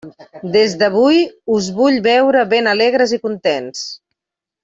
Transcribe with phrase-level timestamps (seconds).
[0.53, 1.19] Des d'avui
[1.57, 3.85] us vull veure ben alegres i contents.